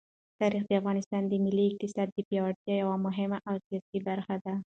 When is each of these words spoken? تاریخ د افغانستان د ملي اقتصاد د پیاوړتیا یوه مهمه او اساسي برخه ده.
تاریخ 0.39 0.63
د 0.67 0.71
افغانستان 0.81 1.21
د 1.27 1.33
ملي 1.45 1.65
اقتصاد 1.67 2.07
د 2.13 2.17
پیاوړتیا 2.27 2.73
یوه 2.83 2.95
مهمه 3.05 3.37
او 3.47 3.53
اساسي 3.59 3.99
برخه 4.07 4.35
ده. 4.45 4.53